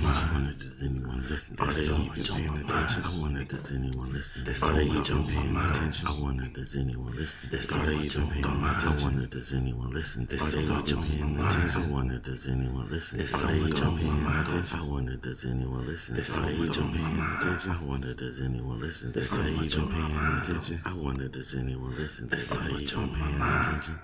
[0.00, 1.56] I wonder does anyone listen?
[1.58, 3.02] Are they even paying attention?
[3.04, 4.42] I wonder does anyone listen?
[4.42, 6.08] Are they even paying attention?
[6.08, 7.50] I wonder does anyone listen?
[7.52, 8.88] Are they even paying attention?
[8.88, 10.22] I wonder does anyone listen?
[10.22, 11.82] Are they even paying attention?
[11.82, 13.20] I wonder does anyone listen?
[13.20, 14.78] Are they even paying attention?
[14.80, 16.16] I wonder does anyone listen?
[16.16, 17.70] Are they even paying attention?
[17.72, 19.08] I wonder does anyone listen?
[19.10, 20.80] Are they even paying attention?
[20.84, 22.24] I wonder does anyone listen?
[22.32, 23.98] Are they even paying attention?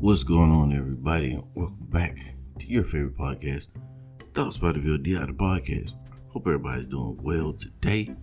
[0.00, 1.38] What's going on, everybody?
[1.54, 2.16] Welcome back
[2.58, 3.66] to your favorite podcast,
[4.32, 5.94] Thoughts by the VLDI, the podcast.
[6.28, 8.14] Hope everybody's doing well today.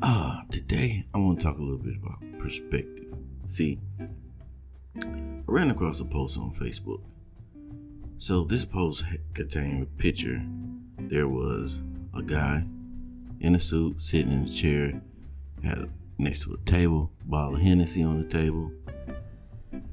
[0.00, 3.12] Ah, today I want to talk a little bit about perspective.
[3.48, 3.80] See,
[5.02, 7.00] I ran across a post on Facebook.
[8.18, 9.02] So this post
[9.34, 10.40] contained a picture.
[11.00, 11.80] There was
[12.16, 12.62] a guy
[13.40, 15.02] in a suit sitting in a chair,
[15.64, 18.70] had next to a table, a bottle of Hennessy on the table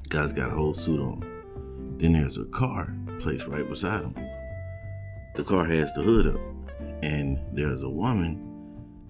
[0.08, 1.96] Guy's got a whole suit on.
[1.98, 4.14] Then there's a car placed right beside him.
[5.34, 6.40] The car has the hood up,
[7.02, 8.48] and there's a woman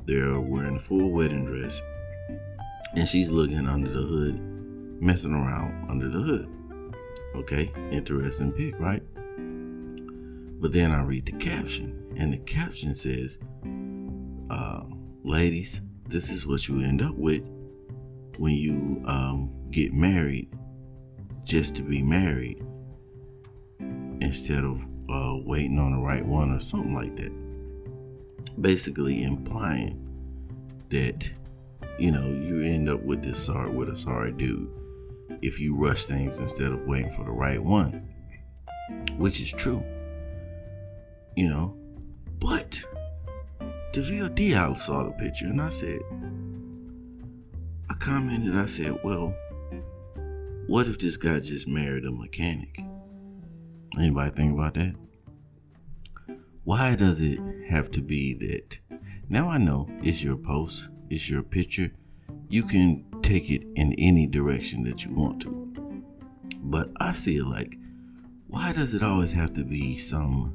[0.07, 1.81] there wearing a full wedding dress,
[2.95, 4.41] and she's looking under the hood,
[5.01, 6.49] messing around under the hood.
[7.37, 9.03] Okay, interesting pic, right?
[10.61, 13.39] But then I read the caption, and the caption says,
[14.51, 14.83] uh,
[15.23, 17.45] "Ladies, this is what you end up with
[18.39, 20.49] when you um, get married
[21.49, 22.63] just to be married
[24.21, 27.33] instead of uh, waiting on the right one or something like that.
[28.61, 30.05] Basically implying
[30.91, 31.27] that
[31.99, 34.71] you know you end up with this sorry with a sorry dude
[35.41, 38.07] if you rush things instead of waiting for the right one,
[39.17, 39.83] which is true.
[41.35, 41.77] You know,
[42.41, 42.79] but
[43.95, 46.01] the VLD I saw the picture and I said,
[47.89, 49.35] I commented, I said, well
[50.69, 52.79] what if this guy just married a mechanic?
[53.99, 54.95] Anybody think about that?
[56.65, 58.79] Why does it have to be that?
[59.31, 61.93] Now I know it's your post, it's your picture.
[62.51, 65.95] You can take it in any direction that you want to.
[66.59, 67.79] But I see it like,
[68.47, 70.55] why does it always have to be some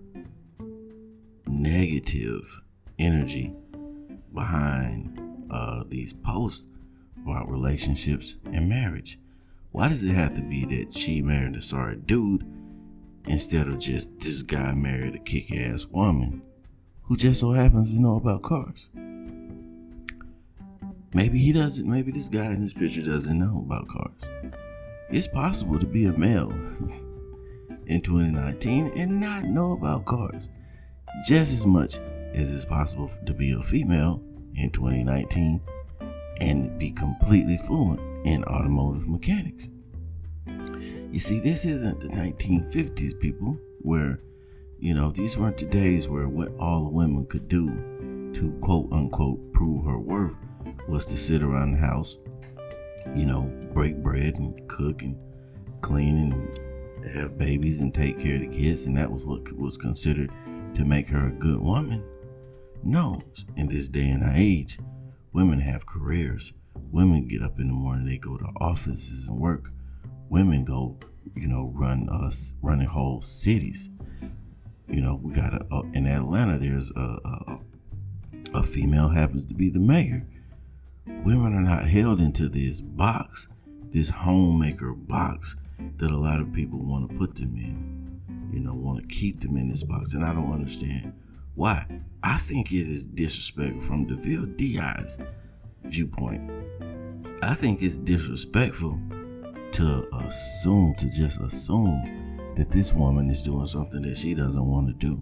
[1.47, 2.61] negative
[2.99, 3.51] energy
[4.31, 6.65] behind uh, these posts
[7.23, 9.17] about relationships and marriage?
[9.73, 12.45] Why does it have to be that she married a sorry dude
[13.25, 16.43] instead of just this guy married a kick ass woman
[17.01, 18.91] who just so happens to know about cars?
[21.15, 24.53] Maybe he doesn't, maybe this guy in this picture doesn't know about cars.
[25.09, 26.51] It's possible to be a male
[27.87, 30.49] in 2019 and not know about cars
[31.25, 31.97] just as much
[32.35, 34.21] as it's possible to be a female
[34.53, 35.59] in 2019
[36.41, 39.69] and be completely fluent in automotive mechanics.
[41.11, 44.19] You see, this isn't the 1950s, people, where,
[44.79, 47.67] you know, these weren't the days where what all the women could do
[48.33, 50.33] to quote unquote prove her worth
[50.87, 52.17] was to sit around the house,
[53.15, 53.41] you know,
[53.73, 55.15] break bread and cook and
[55.81, 59.77] clean and have babies and take care of the kids, and that was what was
[59.77, 60.31] considered
[60.73, 62.03] to make her a good woman.
[62.81, 63.21] No,
[63.55, 64.79] in this day and age,
[65.31, 66.53] women have careers
[66.91, 69.71] Women get up in the morning, they go to offices and work.
[70.29, 70.97] Women go,
[71.35, 73.89] you know, run us running whole cities.
[74.87, 76.59] You know, we got a, uh, in Atlanta.
[76.59, 77.59] There's a, a
[78.53, 80.27] a female happens to be the mayor.
[81.07, 83.47] Women are not held into this box,
[83.91, 85.55] this homemaker box
[85.97, 88.21] that a lot of people want to put them in.
[88.53, 91.13] You know, want to keep them in this box, and I don't understand
[91.55, 91.87] why.
[92.21, 95.17] I think it is disrespectful from DeVille Diaz
[95.83, 96.49] viewpoint.
[97.49, 98.99] I think it's disrespectful
[99.73, 104.87] to assume, to just assume that this woman is doing something that she doesn't want
[104.87, 105.21] to do.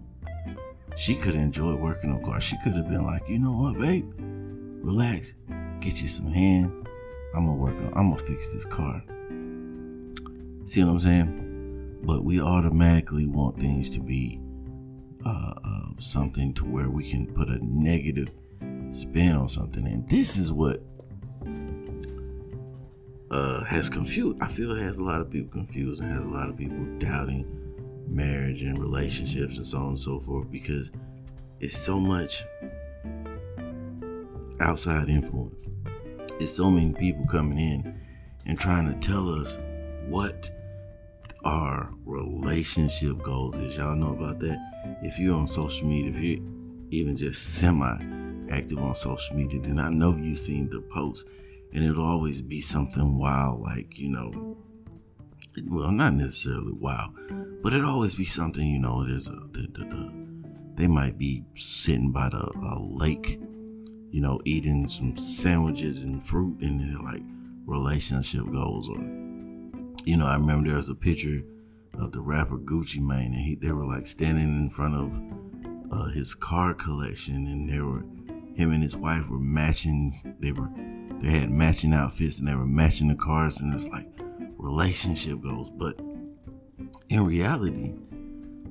[0.96, 2.44] She could enjoy working on cars.
[2.44, 4.12] She could have been like, you know what, babe?
[4.18, 5.34] Relax,
[5.80, 6.86] get you some hand.
[7.34, 7.92] I'm gonna work on.
[7.96, 9.02] I'm gonna fix this car.
[10.66, 12.00] See what I'm saying?
[12.02, 14.38] But we automatically want things to be
[15.24, 18.28] uh, uh, something to where we can put a negative
[18.90, 19.86] spin on something.
[19.86, 20.82] And this is what
[23.32, 24.38] uh, has confused.
[24.40, 26.78] I feel it has a lot of people confused and has a lot of people
[26.98, 27.46] doubting
[28.06, 30.92] marriage and relationships and so on and so forth because
[31.60, 32.44] it's so much
[34.60, 35.54] outside influence.
[36.38, 38.00] It's so many people coming in
[38.46, 39.56] and trying to tell us
[40.06, 40.50] what
[41.44, 43.76] our relationship goals is.
[43.76, 44.58] Y'all know about that.
[45.02, 46.44] If you're on social media, if you're
[46.90, 47.96] even just semi
[48.50, 51.24] active on social media, then I know you've seen the posts.
[51.74, 54.56] And it'll always be something wild, like, you know,
[55.68, 57.12] well, not necessarily wild,
[57.62, 59.06] But it'll always be something, you know.
[59.06, 60.12] There's a the, the, the,
[60.76, 63.38] they might be sitting by the lake,
[64.10, 67.22] you know, eating some sandwiches and fruit, and they're like
[67.66, 68.88] relationship goals.
[68.88, 69.00] Or,
[70.04, 71.42] you know, I remember there was a picture
[71.98, 76.10] of the rapper Gucci Mane, and he they were like standing in front of uh,
[76.10, 78.04] his car collection, and they were
[78.54, 80.36] him and his wife were matching.
[80.40, 80.70] They were
[81.22, 84.08] they had matching outfits, and they were matching the cars, and it's like
[84.58, 85.98] relationship goals, but
[87.08, 87.92] in reality,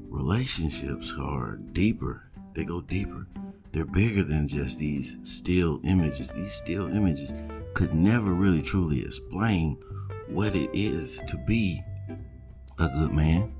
[0.09, 2.29] relationships are deeper.
[2.53, 3.27] They go deeper.
[3.71, 6.31] They're bigger than just these still images.
[6.31, 7.33] These still images
[7.73, 9.77] could never really truly explain
[10.27, 11.81] what it is to be
[12.79, 13.53] a good man,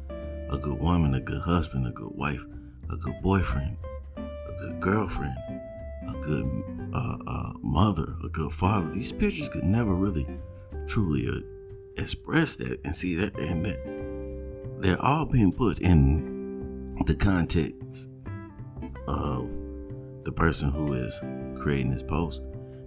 [0.50, 2.42] a good woman, a good husband, a good wife,
[2.92, 3.78] a good boyfriend,
[4.18, 5.38] a good girlfriend,
[6.10, 6.46] a good
[6.94, 8.92] uh, uh, mother, a good father.
[8.92, 10.28] These pictures could never really
[10.88, 17.16] truly uh, express that and see that, and that they're all being put in the
[17.16, 18.10] context
[19.08, 19.50] of
[20.24, 21.20] the person who is
[21.60, 22.42] creating this post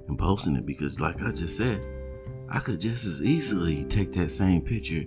[0.08, 1.80] and posting it because like I just said,
[2.48, 5.04] I could just as easily take that same picture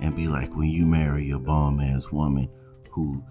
[0.00, 2.48] and be like when you marry a bomb ass woman
[2.90, 3.22] who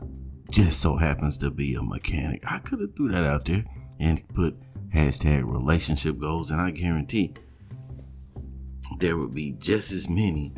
[0.50, 2.44] just so happens to be a mechanic.
[2.46, 3.66] I could have threw that out there
[4.00, 4.56] and put
[4.94, 7.34] hashtag relationship goals and I guarantee
[9.00, 10.54] there would be just as many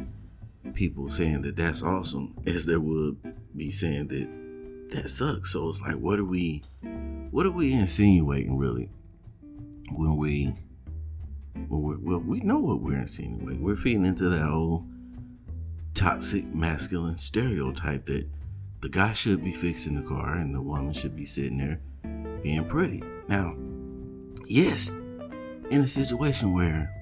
[0.74, 3.18] people saying that that's awesome as there would
[3.56, 5.54] be saying that that sucks.
[5.54, 6.64] So it's like, what are we,
[7.32, 8.90] what are we insinuating really
[9.92, 10.56] when we,
[11.68, 13.62] when well, we know what we're insinuating.
[13.62, 14.88] We're feeding into that old
[15.94, 18.28] toxic masculine stereotype that
[18.82, 21.80] the guy should be fixing the car and the woman should be sitting there
[22.42, 23.04] being pretty.
[23.28, 23.56] Now,
[24.52, 24.90] yes,
[25.70, 26.94] in a situation where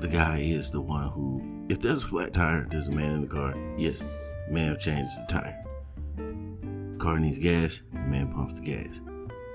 [0.00, 3.20] the guy is the one who, if there's a flat tire, there's a man in
[3.22, 3.54] the car.
[3.76, 4.04] Yes,
[4.48, 5.64] man changes the tire.
[6.98, 9.00] Car needs gas, man pumps the gas.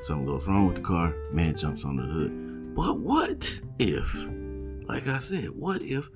[0.01, 2.75] Something goes wrong with the car, man jumps on the hood.
[2.75, 4.13] But what if,
[4.87, 6.09] like I said, what if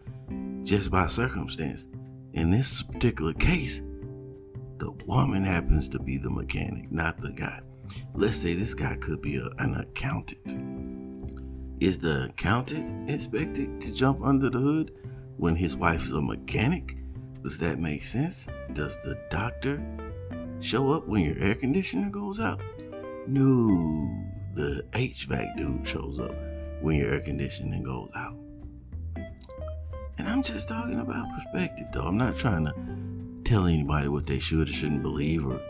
[0.64, 1.88] just by circumstance,
[2.34, 3.82] in this particular case,
[4.78, 7.62] the woman happens to be the mechanic, not the guy.
[8.14, 10.88] Let's say this guy could be a, an accountant
[11.80, 14.92] is the accountant expected to jump under the hood
[15.38, 16.98] when his wife's a mechanic?
[17.44, 18.48] Does that make sense?
[18.74, 19.80] Does the doctor
[20.60, 22.62] show up when your air conditioner goes out?
[23.28, 24.10] No,
[24.56, 26.34] the HVAC dude shows up
[26.82, 28.36] when your air conditioning goes out.
[30.18, 32.08] And I'm just talking about perspective, though.
[32.08, 32.74] I'm not trying to
[33.48, 35.62] tell anybody what they should or shouldn't believe or,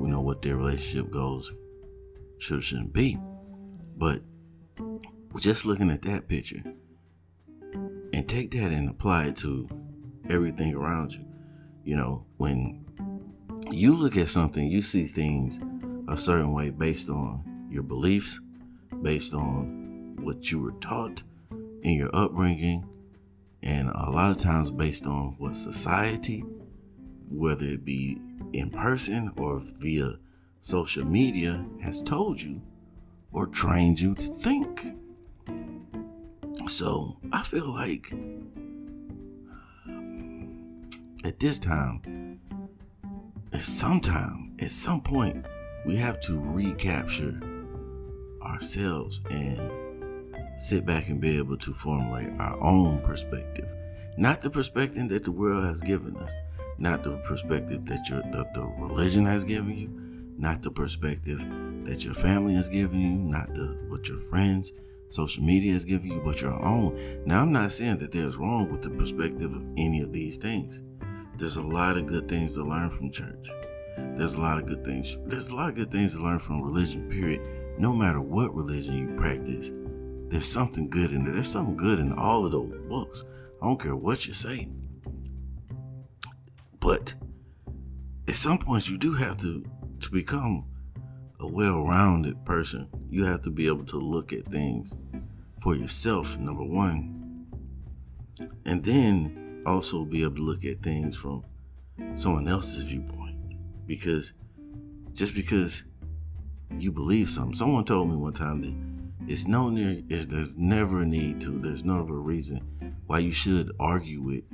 [0.00, 1.52] you know, what their relationship goals
[2.38, 3.18] should or shouldn't be.
[3.96, 4.22] But
[5.38, 6.62] just looking at that picture
[8.12, 9.68] and take that and apply it to
[10.30, 11.24] everything around you.
[11.84, 12.84] You know, when
[13.70, 15.60] you look at something, you see things
[16.08, 18.38] a certain way based on your beliefs,
[19.02, 21.22] based on what you were taught
[21.82, 22.86] in your upbringing,
[23.62, 26.44] and a lot of times based on what society,
[27.30, 28.20] whether it be
[28.52, 30.18] in person or via
[30.60, 32.60] social media, has told you
[33.32, 34.86] or trained you to think.
[36.68, 38.12] So I feel like
[41.24, 42.40] at this time,
[43.52, 45.46] at some time, at some point,
[45.86, 47.40] we have to recapture
[48.42, 49.60] ourselves and
[50.58, 53.72] sit back and be able to formulate our own perspective.
[54.16, 56.32] Not the perspective that the world has given us,
[56.78, 59.90] not the perspective that your that the religion has given you,
[60.38, 61.40] not the perspective
[61.84, 64.72] that your family has given you, not the what your friends
[65.08, 67.22] social media is giving you, but your own.
[67.24, 70.82] Now, I'm not saying that there's wrong with the perspective of any of these things.
[71.36, 73.48] There's a lot of good things to learn from church.
[74.16, 75.16] There's a lot of good things.
[75.26, 77.40] There's a lot of good things to learn from religion, period.
[77.78, 79.72] No matter what religion you practice,
[80.30, 81.34] there's something good in there.
[81.34, 83.24] There's something good in all of those books.
[83.62, 84.68] I don't care what you say.
[86.88, 87.12] But
[88.26, 89.62] at some point, you do have to
[90.00, 90.64] to become
[91.38, 94.96] a well-rounded person, you have to be able to look at things
[95.62, 97.46] for yourself, number one.
[98.64, 101.44] And then also be able to look at things from
[102.16, 103.36] someone else's viewpoint.
[103.86, 104.32] Because
[105.12, 105.82] just because
[106.78, 111.06] you believe something, someone told me one time that it's no near, there's never a
[111.06, 114.44] need to, there's never a reason why you should argue with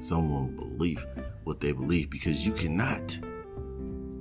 [0.00, 1.06] someone's believe
[1.44, 3.18] what they believe, because you cannot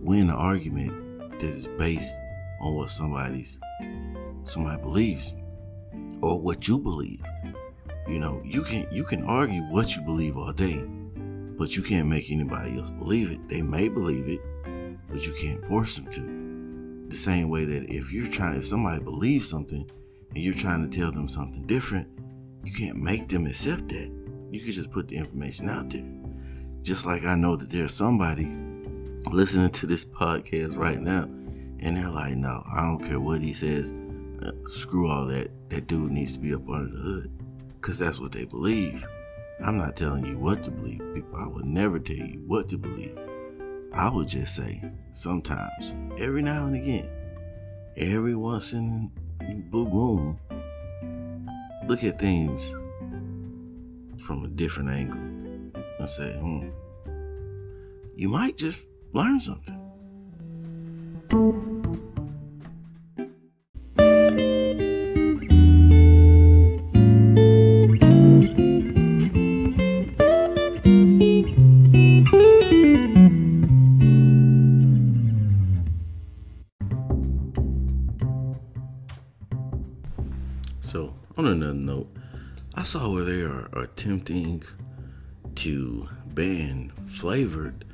[0.02, 2.14] win an argument that is based
[2.62, 3.60] on what somebody's
[4.44, 5.34] somebody believes
[6.22, 7.22] or what you believe.
[8.08, 10.84] You know, you can you can argue what you believe all day,
[11.58, 13.48] But you can't make anybody else believe it.
[13.48, 14.42] They may believe it,
[15.10, 17.10] but you can't force them to.
[17.10, 19.90] The same way that if you're trying, if somebody believes something
[20.34, 22.08] and you're trying to tell them something different,
[22.64, 24.23] you can't make them accept that.
[24.54, 26.06] You can just put the information out there.
[26.84, 28.56] Just like I know that there's somebody
[29.32, 33.56] listening to this podcast right now, and they're like, no, I don't care what he
[33.56, 33.96] says.
[34.46, 35.50] Uh, screw all that.
[35.70, 37.32] That dude needs to be up under the hood.
[37.82, 39.04] Because that's what they believe.
[39.60, 41.02] I'm not telling you what to believe.
[41.16, 43.18] People, I would never tell you what to believe.
[43.92, 44.84] I would just say,
[45.14, 47.10] sometimes, every now and again,
[47.98, 49.10] every once in
[49.42, 50.40] a blue moon,
[51.88, 52.72] look at things
[54.24, 55.20] from a different angle
[56.00, 56.70] and say, hmm,
[58.16, 59.80] you might just learn something.
[80.82, 82.08] So, on another note,
[82.76, 84.64] I saw where they are attempting
[85.58, 87.86] to ban flavored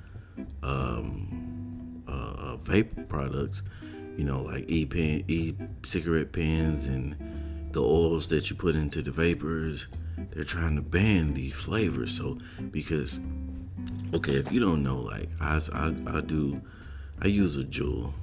[0.63, 3.61] um, uh, vape products,
[4.17, 5.53] you know, like e pen, e
[5.85, 7.17] cigarette pens, and
[7.73, 9.87] the oils that you put into the vapors.
[10.31, 12.15] They're trying to ban these flavors.
[12.15, 12.37] So,
[12.71, 13.19] because,
[14.13, 16.61] okay, if you don't know, like I, I, I do,
[17.21, 18.13] I use a Juul,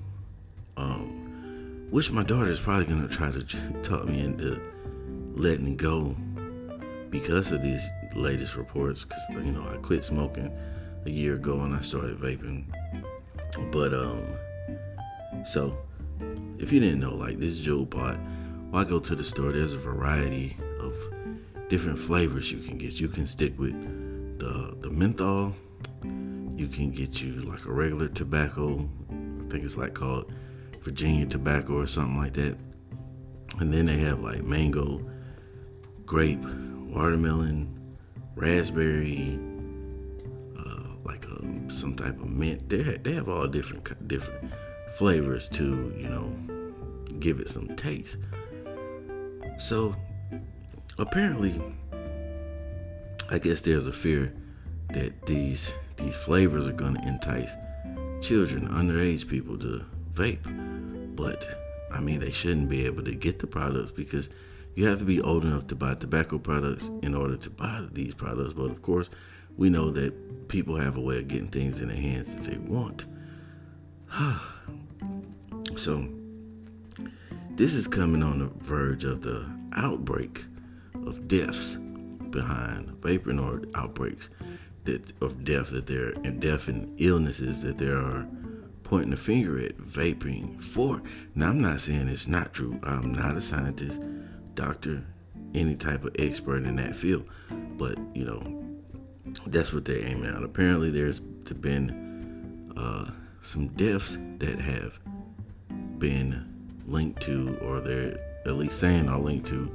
[0.78, 3.42] um, which my daughter is probably gonna try to
[3.82, 4.58] talk me into
[5.34, 6.16] letting go
[7.20, 9.04] because of these latest reports.
[9.04, 10.56] Because you know, I quit smoking
[11.06, 12.64] a year ago and I started vaping.
[13.72, 14.22] But um,
[15.46, 15.76] so
[16.58, 18.18] if you didn't know, like this Juul pod,
[18.74, 19.52] I go to the store.
[19.52, 20.94] There's a variety of
[21.68, 23.00] different flavors you can get.
[23.00, 25.54] You can stick with the the menthol.
[26.04, 28.88] You can get you like a regular tobacco.
[29.10, 30.32] I think it's like called
[30.82, 32.56] Virginia tobacco or something like that.
[33.58, 35.00] And then they have like mango,
[36.04, 36.44] grape,
[36.96, 37.68] watermelon,
[38.36, 39.38] raspberry,
[40.58, 42.68] uh, like um, some type of mint.
[42.70, 44.50] They have, they have all different different
[44.94, 46.32] flavors to you know
[47.20, 48.16] give it some taste.
[49.58, 49.94] So
[50.98, 51.60] apparently,
[53.30, 54.32] I guess there's a fear
[54.94, 57.52] that these these flavors are going to entice
[58.22, 59.84] children, underage people to
[60.14, 61.14] vape.
[61.14, 61.46] But
[61.92, 64.30] I mean, they shouldn't be able to get the products because
[64.76, 68.14] you have to be old enough to buy tobacco products in order to buy these
[68.14, 68.52] products.
[68.52, 69.08] But of course,
[69.56, 72.58] we know that people have a way of getting things in their hands that they
[72.58, 73.06] want.
[75.76, 76.06] so,
[77.52, 80.44] this is coming on the verge of the outbreak
[81.06, 81.76] of deaths
[82.30, 84.28] behind vaping or outbreaks
[84.84, 88.26] that of death that there and death and illnesses that there are
[88.84, 91.02] pointing the finger at vaping for.
[91.34, 92.78] Now I'm not saying it's not true.
[92.82, 94.00] I'm not a scientist,
[94.56, 95.04] doctor,
[95.54, 97.24] any type of expert in that field,
[97.78, 98.64] but you know
[99.46, 100.42] that's what they're aiming at.
[100.42, 103.10] Apparently, there's been uh,
[103.42, 104.98] some deaths that have
[105.98, 106.44] been
[106.86, 109.70] linked to, or they're at least saying are linked to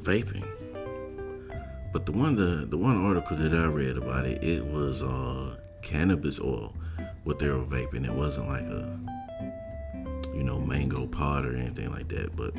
[0.00, 0.46] vaping.
[1.92, 5.56] But the one the the one article that I read about it, it was uh,
[5.82, 6.74] cannabis oil
[7.24, 8.04] what they were vaping.
[8.04, 8.98] It wasn't like a
[10.34, 12.36] you know mango pod or anything like that.
[12.36, 12.54] But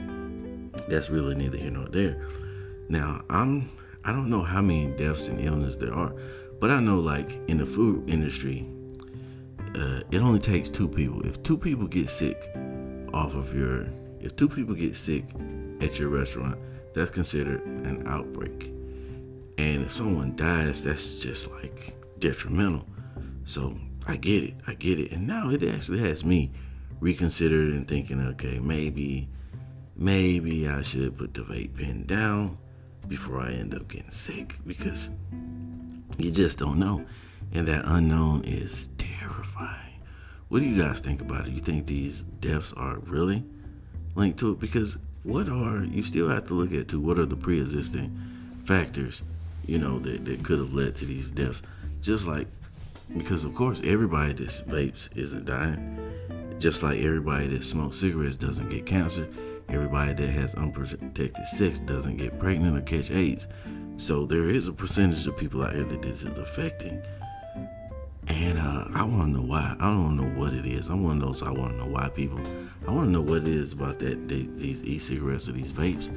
[0.88, 2.26] that's really neither here nor there.
[2.90, 3.70] Now I'm
[4.04, 6.14] I don't know how many deaths and illness there are,
[6.60, 8.68] but I know like in the food industry,
[9.76, 11.26] uh, it only takes two people.
[11.26, 12.50] If two people get sick
[13.14, 13.88] off of your,
[14.20, 15.26] if two people get sick
[15.82, 16.58] at your restaurant,
[16.94, 18.72] that's considered an outbreak.
[19.58, 22.88] And if someone dies, that's just like detrimental.
[23.46, 24.56] So I get it.
[24.68, 25.12] I get it.
[25.12, 26.52] And now it actually has me
[27.00, 29.30] reconsidered and thinking, okay, maybe,
[30.02, 32.58] maybe I should put the vape pen down
[33.08, 35.10] before I end up getting sick because
[36.18, 37.06] you just don't know.
[37.54, 40.00] And that unknown is terrifying.
[40.50, 41.54] What do you guys think about it?
[41.54, 43.44] You think these deaths are really
[44.16, 44.60] linked to it?
[44.60, 48.20] Because what are, you still have to look at to what are the pre existing
[48.66, 49.22] factors,
[49.68, 51.62] you know, that, that could have led to these deaths?
[52.02, 52.48] Just like
[53.16, 56.00] because of course everybody that vapes isn't dying.
[56.58, 59.28] Just like everybody that smokes cigarettes doesn't get cancer.
[59.72, 63.48] Everybody that has unprotected sex doesn't get pregnant or catch AIDS.
[63.98, 67.02] So there is a percentage of people out here that this is affecting.
[68.28, 69.76] And uh, I want to know why.
[69.80, 70.90] I don't know what it is.
[70.90, 71.34] I want to know.
[71.34, 72.40] So I want to know why people.
[72.88, 76.10] I want to know what it is about that they, these e-cigarettes or these vapes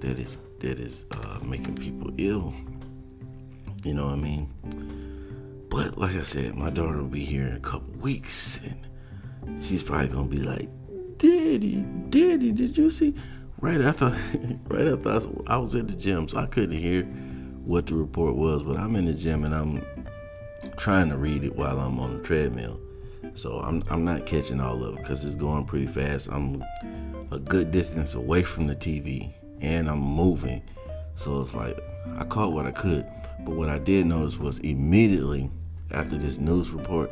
[0.00, 2.52] that is that is uh, making people ill.
[3.84, 5.66] You know what I mean?
[5.68, 9.82] But like I said, my daughter will be here in a couple weeks, and she's
[9.82, 10.68] probably gonna be like,
[11.52, 13.14] "Daddy, Daddy, did you see?"
[13.60, 14.06] Right after,
[14.68, 17.02] right after I was, I was at the gym, so I couldn't hear
[17.64, 18.62] what the report was.
[18.62, 19.84] But I'm in the gym and I'm
[20.78, 22.80] trying to read it while I'm on the treadmill.
[23.34, 26.28] So I'm I'm not catching all of it because it's going pretty fast.
[26.32, 26.64] I'm
[27.30, 30.62] a good distance away from the TV and I'm moving.
[31.16, 31.78] So it's like
[32.16, 33.06] I caught what I could.
[33.40, 35.50] But what I did notice was immediately
[35.90, 37.10] after this news report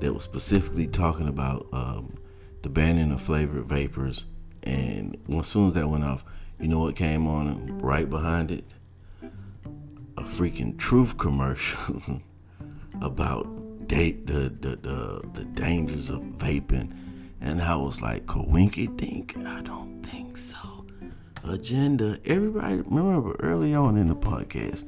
[0.00, 2.16] that was specifically talking about um,
[2.62, 4.24] the banning of flavored vapors,
[4.62, 6.24] and as soon as that went off,
[6.60, 8.64] you know what came on right behind it?
[10.16, 12.20] A freaking truth commercial
[13.00, 16.92] about date the, the the the dangers of vaping,
[17.40, 20.86] and I was like, "Coinky dink, I don't think so."
[21.42, 22.20] Agenda.
[22.24, 24.84] Everybody remember early on in the podcast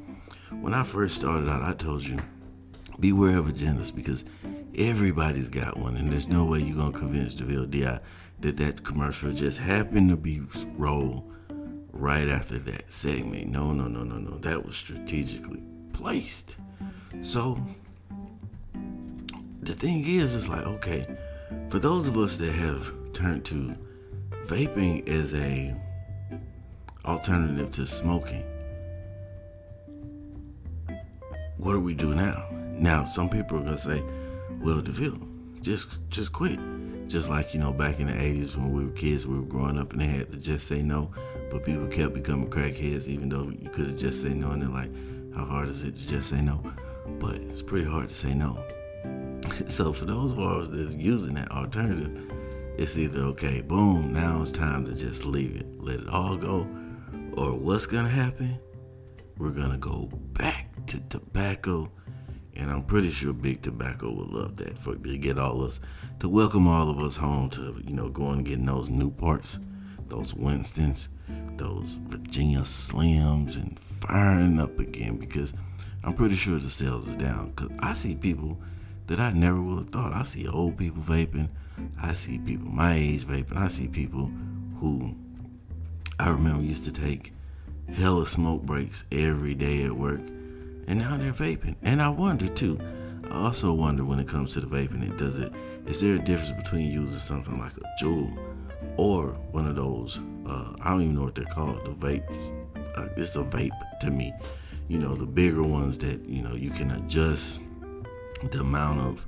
[0.61, 2.19] when I first started out, I told you
[3.01, 4.25] beware of agendas because
[4.77, 7.99] everybody's got one, and there's no way you're gonna convince DeVille Di
[8.41, 10.43] that that commercial just happened to be
[10.77, 11.31] rolled
[11.93, 13.49] right after that segment.
[13.49, 14.39] No, no, no, no, no.
[14.39, 15.63] That was strategically
[15.93, 16.57] placed.
[17.23, 17.65] So
[19.63, 21.07] the thing is, it's like okay,
[21.69, 23.77] for those of us that have turned to
[24.47, 25.75] vaping as a
[27.05, 28.45] alternative to smoking
[31.63, 32.49] what do we do now?
[32.77, 34.03] Now, some people are gonna say,
[34.63, 35.19] "Well, DeVille,
[35.61, 36.59] just just quit."
[37.09, 39.79] Just like you know, back in the '80s when we were kids, we were growing
[39.79, 41.11] up, and they had to just say no,
[41.51, 44.53] but people kept becoming crackheads, even though you could have just say no.
[44.53, 44.91] And they're like,
[45.35, 46.63] "How hard is it to just say no?"
[47.19, 48.59] But it's pretty hard to say no.
[49.69, 52.33] so for those of us that's using that alternative,
[52.79, 56.67] it's either okay, boom, now it's time to just leave it, let it all go,
[57.35, 58.59] or what's gonna happen?
[59.37, 61.91] We're gonna go back to tobacco.
[62.55, 65.81] And I'm pretty sure Big Tobacco would love that for to get all us
[66.21, 69.59] to welcome all of us home to you know going and getting those Newports,
[70.09, 71.09] those Winstons,
[71.57, 75.55] those Virginia Slims, and firing up again because
[76.05, 77.53] I'm pretty sure the sales is down.
[77.53, 78.61] Cause I see people
[79.07, 80.13] that I never would have thought.
[80.13, 81.49] I see old people vaping.
[82.01, 83.57] I see people my age vaping.
[83.57, 84.31] I see people
[84.81, 85.15] who
[86.19, 87.33] I remember used to take
[87.95, 90.21] hella smoke breaks every day at work
[90.87, 91.77] and now they're vaping.
[91.83, 92.79] And I wonder too.
[93.31, 95.53] I also wonder when it comes to the vaping, it does it.
[95.87, 98.37] Is there a difference between using something like a Juul
[98.97, 100.21] or one of those?
[100.47, 101.85] Uh, I don't even know what they're called.
[101.85, 102.67] The vapes.
[102.97, 104.33] Uh, it's a vape to me.
[104.89, 107.63] You know, the bigger ones that you know you can adjust
[108.51, 109.27] the amount of,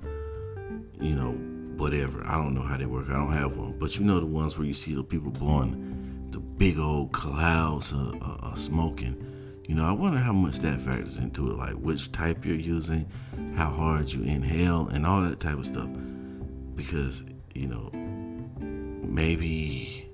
[1.01, 1.33] you know,
[1.77, 2.23] whatever.
[2.27, 3.09] I don't know how they work.
[3.09, 6.29] I don't have one, but you know the ones where you see the people blowing
[6.31, 9.34] the big old clouds of, of, of smoking
[9.67, 13.11] you know, I wonder how much that factors into it, like which type you're using,
[13.57, 15.89] how hard you inhale, and all that type of stuff.
[16.75, 17.23] Because,
[17.55, 17.91] you know,
[19.07, 20.07] maybe,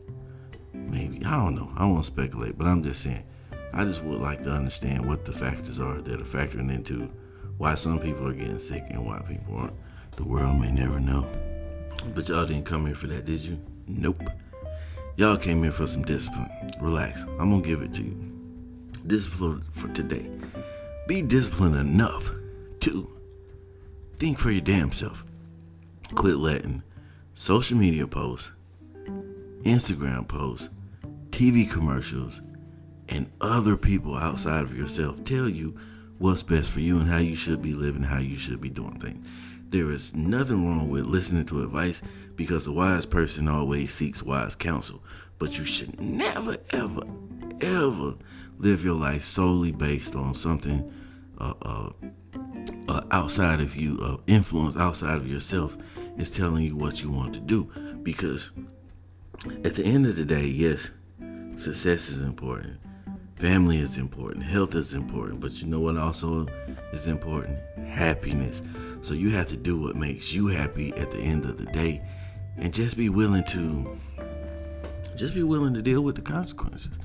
[0.73, 1.73] maybe, I don't know.
[1.77, 3.25] I won't speculate, but I'm just saying,
[3.73, 7.11] I just would like to understand what the factors are that are factoring into
[7.59, 9.75] why some people are getting sick and why people aren't.
[10.17, 11.27] The world may never know.
[12.15, 13.59] But y'all didn't come here for that, did you?
[13.89, 14.23] Nope.
[15.17, 16.51] Y'all came here for some discipline.
[16.81, 17.25] Relax.
[17.39, 18.40] I'm to give it to you
[19.07, 20.31] discipline for today.
[21.07, 22.31] Be disciplined enough
[22.81, 23.11] to
[24.19, 25.25] think for your damn self.
[26.15, 26.83] Quit letting
[27.35, 28.51] social media posts,
[29.63, 30.69] Instagram posts,
[31.31, 32.41] TV commercials,
[33.09, 35.77] and other people outside of yourself tell you
[36.19, 39.01] what's best for you and how you should be living, how you should be doing
[39.01, 39.27] things.
[39.71, 42.03] There is nothing wrong with listening to advice
[42.37, 45.03] because a wise person always seeks wise counsel.
[45.39, 47.03] But you should never, ever,
[47.61, 48.15] ever
[48.59, 50.93] live your life solely based on something
[51.39, 51.91] uh, uh,
[52.89, 55.79] uh, outside of you, uh, influence outside of yourself,
[56.19, 57.71] is telling you what you want to do.
[58.03, 58.51] Because
[59.65, 60.91] at the end of the day, yes,
[61.57, 62.79] success is important,
[63.37, 66.47] family is important, health is important, but you know what also
[66.93, 67.59] is important?
[67.87, 68.63] Happiness.
[69.03, 72.03] So you have to do what makes you happy at the end of the day,
[72.59, 73.99] and just be willing to,
[75.17, 76.99] just be willing to deal with the consequences.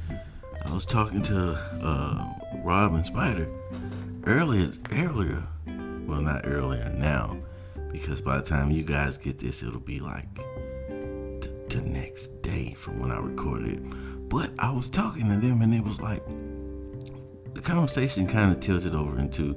[0.66, 3.48] I was talking to uh, Rob and Spider
[4.26, 5.44] earlier, earlier.
[6.06, 7.38] Well, not earlier now,
[7.92, 12.74] because by the time you guys get this, it'll be like the, the next day
[12.74, 14.30] from when I recorded it.
[14.30, 16.24] But I was talking to them, and it was like
[17.54, 19.56] the conversation kind of tilted over into,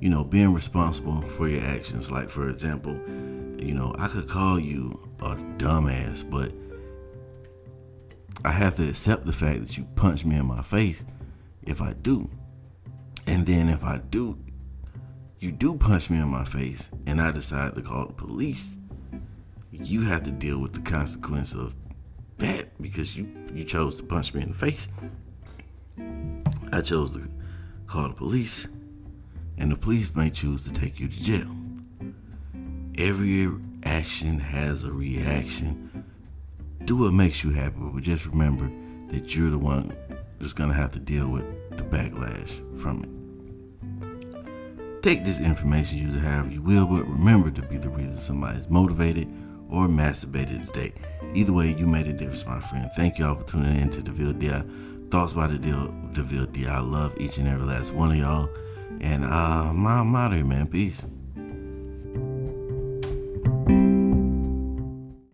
[0.00, 2.10] you know, being responsible for your actions.
[2.10, 2.94] Like, for example,
[3.58, 6.52] you know, I could call you a dumbass, but
[8.46, 11.04] I have to accept the fact that you punch me in my face
[11.64, 12.30] if I do.
[13.26, 14.38] And then if I do,
[15.40, 18.76] you do punch me in my face and I decide to call the police,
[19.72, 21.74] you have to deal with the consequence of
[22.38, 24.86] that because you, you chose to punch me in the face.
[26.70, 27.28] I chose to
[27.88, 28.64] call the police,
[29.58, 31.50] and the police may choose to take you to jail.
[32.96, 33.50] Every
[33.82, 35.85] action has a reaction.
[36.86, 38.70] Do what makes you happy, but just remember
[39.08, 39.92] that you're the one
[40.38, 41.44] that's gonna have to deal with
[41.76, 43.10] the backlash from it.
[45.02, 48.68] Take this information, use it however you will, but remember to be the reason somebody's
[48.68, 49.26] motivated
[49.68, 50.92] or masturbated today.
[51.34, 52.88] Either way, you made a difference, my friend.
[52.94, 54.62] Thank y'all for tuning in to the Di.
[55.10, 58.48] Thoughts by the deal, Deville I love each and every last one of y'all.
[59.00, 60.68] And uh, my, I'm man.
[60.68, 61.02] Peace.